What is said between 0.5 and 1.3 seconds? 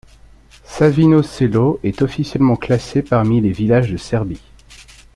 Savino